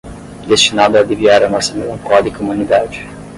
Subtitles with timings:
[0.47, 3.05] destinado a aliviar a nossa melancólica humanidade